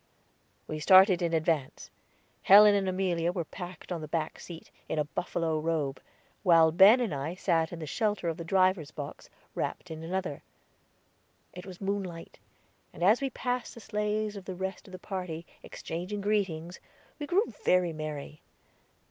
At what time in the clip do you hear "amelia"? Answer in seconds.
2.89-3.31